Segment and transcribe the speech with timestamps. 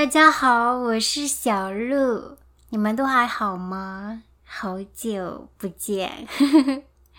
[0.00, 2.38] 大家好，我是小鹿，
[2.70, 4.22] 你们都还好吗？
[4.42, 6.26] 好久不见。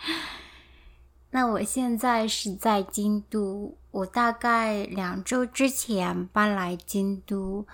[1.29, 7.67] 那我现在是在京都，我大概两周之前搬来京都，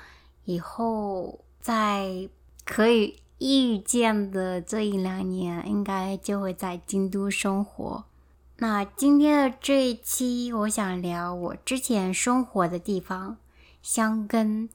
[0.44, 2.28] 以后在
[2.66, 8.04] 可以预见的这一两年，应该就会在京都生活。
[8.58, 13.38] 那今天的这一期，我想聊我之前生活的地方
[13.88, 14.68] 香根，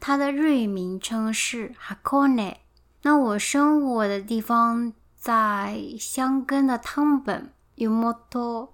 [0.00, 2.56] 它的日语名称是 Hakone。
[3.02, 7.52] 那我生活的地方在香根的汤本。
[7.76, 8.70] Umoto，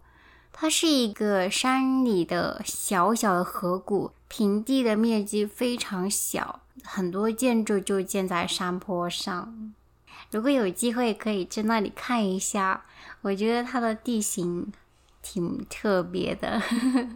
[0.50, 9.74] 它是一个山里的小小的河谷，平地的面积非常小，很多建筑就建在山坡上。
[10.30, 12.86] 如果有机会可以去那里看一下，
[13.20, 14.72] 我觉得它的地形
[15.20, 16.58] 挺特别的。
[16.58, 17.08] 呵呵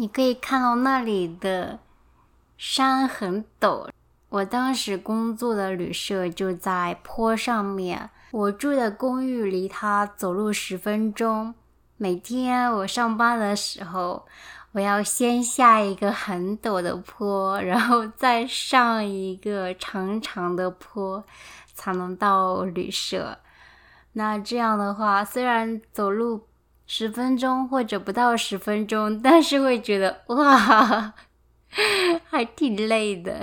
[0.00, 1.78] 你可以看到那里的
[2.56, 3.86] 山很陡，
[4.30, 8.08] 我当时工作的旅社就在坡上面。
[8.30, 11.54] 我住的公寓离它走路十分钟。
[11.98, 14.26] 每天我上班的时候，
[14.72, 21.22] 我要先下一个很陡的坡，然后再上一个长长的坡，
[21.74, 23.36] 才能到旅社。
[24.14, 26.46] 那这样的话，虽然走路
[26.92, 31.14] 十分钟或者不到十分钟，但是会觉得哇，
[32.28, 33.40] 还挺累的。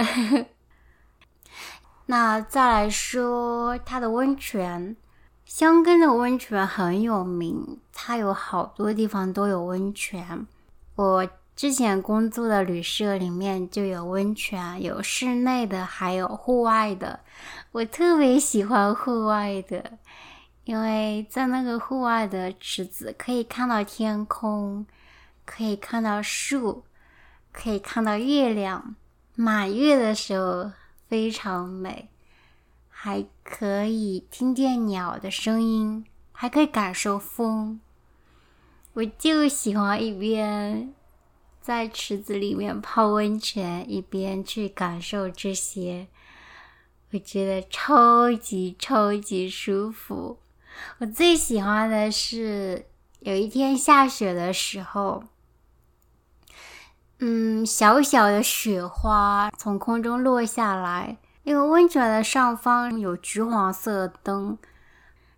[2.08, 4.98] 那再来说它的温泉，
[5.45, 10.45] 香根的温泉很有名，它有好多地方都有温泉。
[10.95, 17.22] 我之前工作的旅社里面就有温泉，有室内的，还有户外的。
[17.72, 19.94] 我特别喜欢户外的，
[20.68, 24.86] 因为在那个户外的池子可以看到天空，
[25.46, 26.84] 可以看到树，
[27.52, 28.95] 可以看到月亮。
[29.36, 30.72] 满月的时候。
[31.10, 32.10] 非常美，
[32.90, 37.80] 还可以听见鸟的声音，还可以感受风。
[38.92, 40.94] 我就喜欢一边
[41.61, 46.08] 在池子里面泡温泉，一边去感受这些，
[47.14, 50.39] 我觉得超级超级舒服。
[50.99, 52.86] 我最喜欢的是
[53.20, 55.23] 有一天下雪的时候。
[57.20, 64.60] 嗯，小小的雪花从空中落下来，因为温泉的上方有橘黄色灯，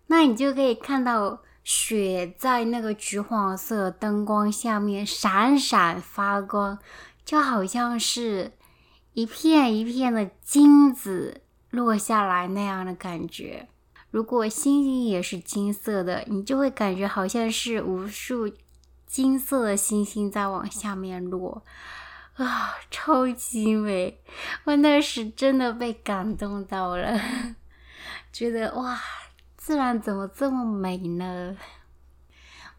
[0.08, 6.78] 那你就可以看到雪在那个橘黄色灯光下面闪闪发光，
[7.24, 8.52] 就好像是
[9.14, 11.40] 一片一片的金子
[11.70, 13.68] 落下来那样的感觉。
[14.10, 18.52] 如果星星也是金色的，你就会感觉好像是无数。
[19.06, 21.64] 金色的星星在往下面落，
[22.36, 24.20] 啊，超级美！
[24.62, 27.20] 我那时真的被感动到了，
[28.32, 29.00] 觉得哇，
[29.56, 31.56] 自然怎么这么美呢？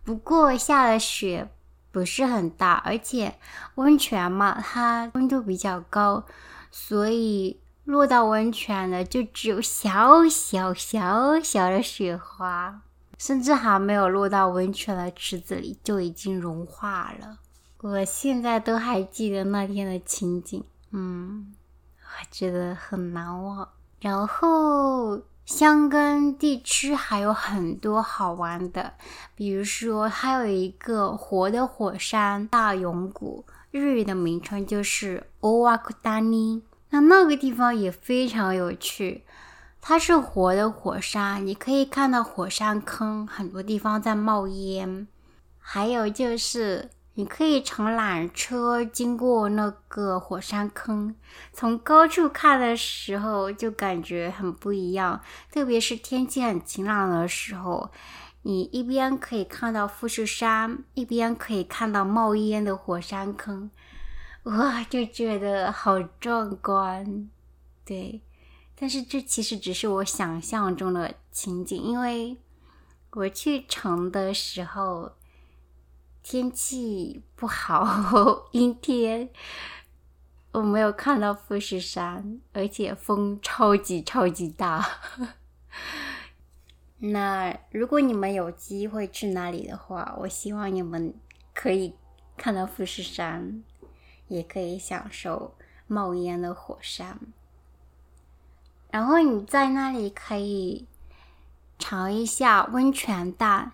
[0.06, 1.50] 不过下的雪
[1.92, 3.36] 不是很大，而且
[3.75, 6.25] 温泉嘛，它温度比较高，
[6.72, 12.81] 所以落到温泉的就只有小小小小的雪花。
[13.18, 17.38] 甚至还没有落到温泉的池子里，就已经融化了。
[17.81, 21.53] 我现在都还记得那天的情景，嗯，
[22.00, 23.69] 我觉得很难忘。
[24.00, 28.96] 然后香根地区还有很多好玩的，
[29.36, 36.63] 比如说还有一个活的火山大永谷，日语的名称就是 Owakudani。
[36.91, 39.25] 那那个地方也非常有趣。
[39.81, 45.07] 它是活的火山，你可以看到火山坑，很多地方在冒烟。
[45.57, 51.16] 还有就是，你可以乘缆车经过那个火山坑，
[51.51, 55.22] 从高处看的时候就感觉很不一样。
[55.51, 57.90] 特别是天气很晴朗的时候，
[58.44, 63.72] 你一边可以看到富士山，一边可以看到冒烟的火山坑，
[64.44, 67.30] 哇，就觉得好壮观。
[67.86, 68.21] 对。
[68.75, 72.36] 但是这其实只是我想象中的情景，因为
[73.12, 75.12] 我去城的时候
[76.24, 79.30] 天气不好， 阴天，
[80.54, 84.83] 我没有看到富士山，而且风超级超级大。
[86.98, 91.13] 那如果你们有机会去那里的话，我希望你们
[91.54, 91.94] 可以
[92.36, 93.63] 看到富士山，
[94.31, 95.54] 也可以享受
[95.88, 97.19] 冒烟的火山。
[98.89, 100.88] 然后你在那里可以
[101.78, 103.74] 尝一下温泉蛋，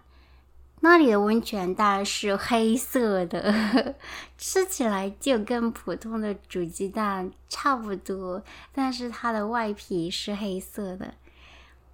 [0.81, 3.95] 那里的温泉蛋是黑色的，
[4.38, 8.44] 吃起来就跟普通的煮鸡蛋差不多，
[8.74, 11.13] 但是它的外皮是黑色的。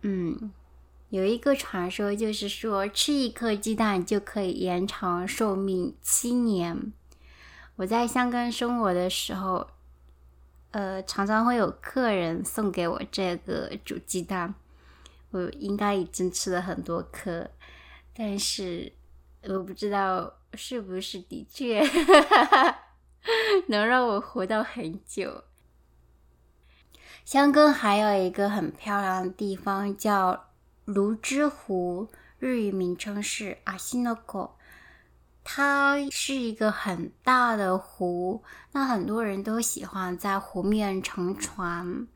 [0.01, 0.51] 嗯，
[1.09, 6.91] 有一个传说就是说，吃一颗鸡蛋就可以延长寿命七年。
[7.75, 9.67] 我在香港生活的时候，
[10.71, 14.53] 呃，常常会有客人送给我这个煮鸡蛋，
[15.31, 17.49] 我应该已经吃了很多颗，
[18.15, 18.93] 但是
[19.43, 21.81] 我不知道是不是的确
[23.67, 25.43] 能让我活到很久。
[27.25, 30.49] 香根还有一个很漂亮的地方叫
[30.85, 34.57] 泸沽湖，日语名称是阿西诺口。
[35.43, 42.07] 它是一个很大的湖，那很多人都喜欢在湖面乘船，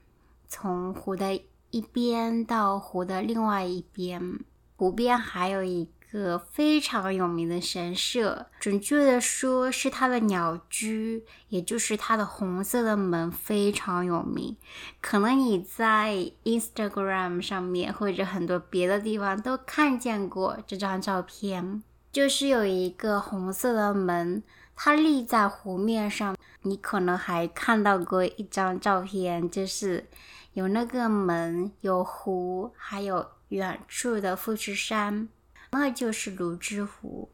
[0.47, 1.41] 从湖的
[1.71, 4.39] 一边到湖的另外一边。
[4.75, 5.89] 湖边还有一。
[6.09, 14.55] 个非常有名的神社，准确的说是它的鸟居，也就是它的红色的门非常有名。
[15.01, 24.41] 可能你在 Instagram 上面或者很多别的地方都看见过这张照片，就是有一个红色的门，
[24.75, 26.35] 它立在湖面上。
[26.63, 30.05] 你可能还看到过一张照片，就是
[30.53, 35.29] 有那个门、有湖，还有远处的富士山。
[35.71, 37.29] 那就是泸沽湖。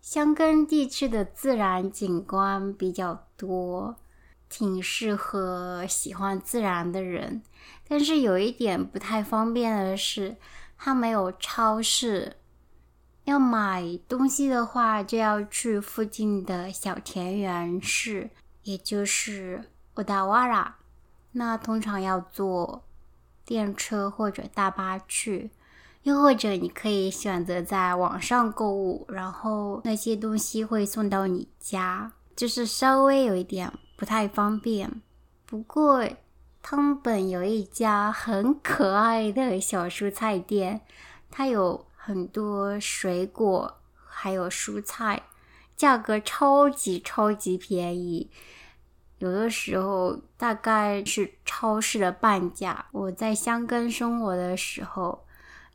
[0.00, 3.96] 香根地区的自然景观比较多，
[4.48, 7.42] 挺适合喜欢自然的人。
[7.88, 10.36] 但是有一点不太方便的是，
[10.76, 12.36] 它没有超市。
[13.26, 18.30] 要买东西的话，就要去附近的小田园市，
[18.62, 19.64] 也就是
[19.96, 20.76] 乌达瓦拉。
[21.32, 22.82] 那通常要坐
[23.44, 25.50] 电车或者大巴去。
[26.04, 35.02] 又或者你可以选择在网上购物，然后那些东西会送到你家，就是稍微有一点不太方便。
[35.44, 36.08] 不过
[36.62, 40.82] 汤本有一家很可爱的小蔬菜店，
[41.28, 45.24] 它有很多水果还有蔬菜，
[45.76, 48.30] 价格超级超级便宜，
[49.18, 52.86] 有的时候大概是超市的半价。
[52.92, 55.24] 我在香根生活的时候。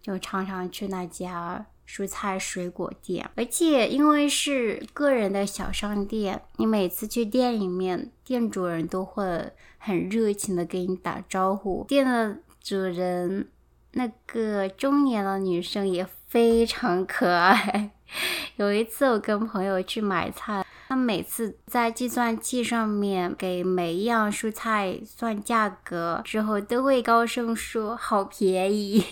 [0.01, 11.85] 就常常去那家蔬菜水果店，而且因为是个人的小商店，你每次去店里面，店主人都会很热情的给你打招呼。
[11.87, 13.47] 店的主人
[13.91, 17.91] 那个中年的女生也非常可爱。
[18.57, 29.05] 有一次我跟朋友去买菜，她每次在计算器上面给每一样蔬菜算价格之后，都会高声说：“好便宜。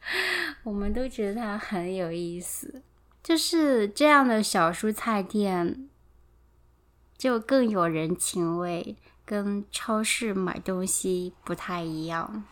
[0.62, 2.82] ”我们都觉得它很有意思，
[3.22, 5.88] 就是这样的小蔬菜店，
[7.18, 12.44] 就更有人情味，跟超市买东西不太一样。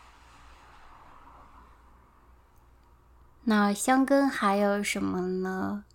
[3.45, 5.85] 那香根还有什么呢？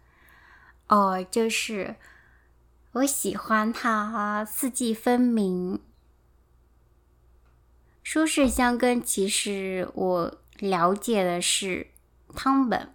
[0.89, 1.95] 哦，就是
[2.93, 5.81] 我喜欢它四季分明。
[8.03, 10.37] 舒适香根，其实我。
[10.61, 11.87] 了解的是
[12.35, 12.93] 汤本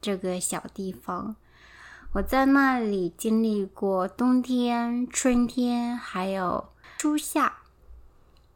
[0.00, 1.36] 这个小地方，
[2.14, 7.58] 我在那里经历过冬天、春天，还有初夏。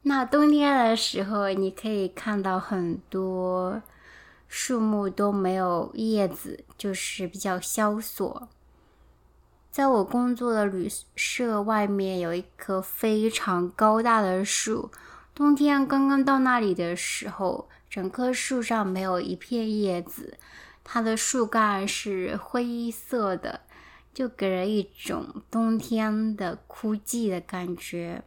[0.03, 3.81] 那冬天的时候，你可以看到很多
[4.51, 8.49] 树木都没有叶子，就是比较萧索。
[9.71, 14.91] 在我工作的旅社外面有一棵非常高大的树，
[15.33, 17.69] 冬天刚刚到那里的时候。
[17.89, 20.39] 整棵树上没有一片叶子，
[20.85, 23.63] 它的树干是灰色的，
[24.15, 28.23] 就给人一种冬天的枯寂的感觉。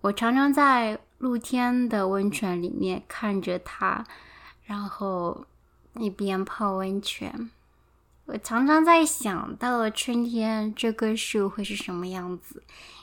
[0.00, 4.04] 我常常在露天的温泉里面看着它，
[4.68, 5.46] 然后
[5.98, 7.50] 一边泡温泉。
[8.26, 12.62] 我常常在想到了春天这棵树会是什么样子，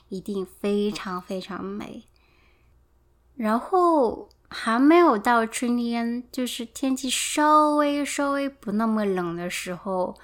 [0.10, 2.03] 一定非常非常美。
[3.36, 4.29] 然后。
[4.48, 10.15] 还没有到春天，就是天气稍微稍微不那么冷的时候，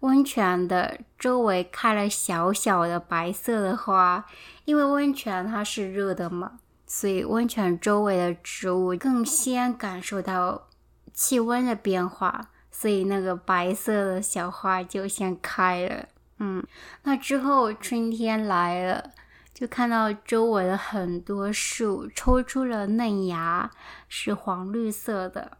[0.00, 4.24] 温泉的周围开了小小的白色的花。
[4.64, 10.68] 因为温泉它是热的嘛，所以温泉周围的植物更先感受到
[11.14, 16.06] 气温的变化，所以那个白色的小花就先开了。
[16.40, 16.62] 嗯，
[17.04, 19.12] 那之后春天来了。
[19.54, 23.70] 就看到周围的很多树抽出了嫩芽，
[24.08, 25.58] 是黄绿色的，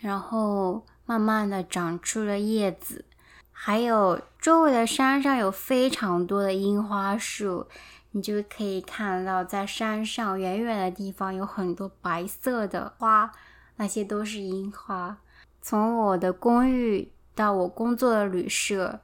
[0.00, 3.04] 然后慢慢的长出了叶子，
[3.52, 7.68] 还有周围的山上有非常多的樱花树，
[8.10, 13.30] 你就可以看到在山上远远的地方有很多白色的花，
[13.78, 15.18] 那些都是樱花。
[15.62, 19.00] 从我的公寓到我工作的旅社，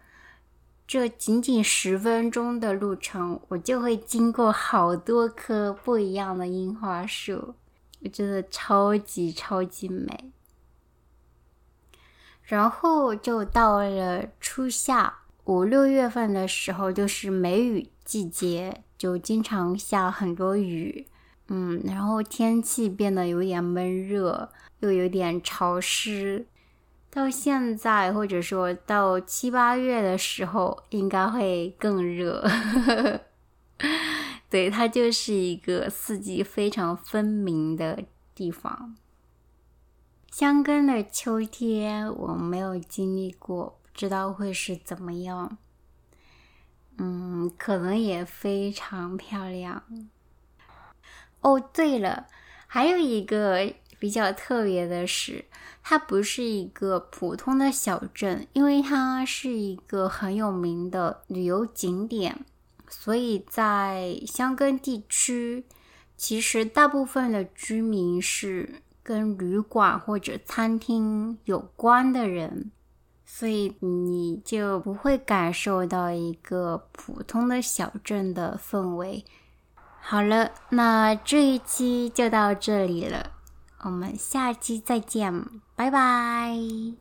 [0.86, 7.54] 这仅仅十分钟的路程，我就会经过好多棵不一样的樱花树，
[8.02, 10.32] 我觉得超级超级美。
[12.42, 21.06] 然后就到了初夏五六月份的时候，就是梅雨季节，就经常下很多雨，
[21.48, 26.46] 嗯，然后天气变得有点闷热，又有点潮湿。
[27.10, 32.44] 到现在，或者说到七八月的时候，应该会更热。
[34.50, 38.96] 对，它就是一个四季非常分明的地方。
[40.30, 45.58] 香根的秋天我没有经历过，不知道会是怎么样。
[46.98, 49.84] 嗯，可能也非常漂亮。
[51.44, 52.26] 哦，对了，
[52.66, 55.44] 还有一个比较特别的是，
[55.82, 62.44] 它不是一个普通的小镇，因为它是一个很有名的旅游景点，
[62.88, 65.64] 所以在香根地区，
[66.16, 68.82] 其实大部分的居民是。
[69.06, 72.70] 跟旅馆或者餐厅有关的人，
[73.26, 79.22] 所以你就不会感受到一个普通的小镇的氛围。
[80.06, 83.30] 好了，那这一期就到这里了，
[83.80, 86.54] 我们下期再见，拜拜。